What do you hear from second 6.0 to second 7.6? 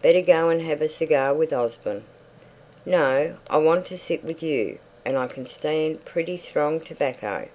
pretty strong tobacco."